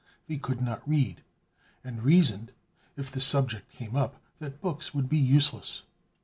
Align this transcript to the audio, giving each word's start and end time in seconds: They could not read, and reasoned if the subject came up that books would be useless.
They 0.27 0.37
could 0.39 0.61
not 0.63 0.89
read, 0.89 1.21
and 1.83 2.01
reasoned 2.01 2.51
if 2.97 3.11
the 3.11 3.19
subject 3.19 3.69
came 3.71 3.95
up 3.95 4.19
that 4.39 4.59
books 4.59 4.95
would 4.95 5.07
be 5.07 5.19
useless. 5.19 5.83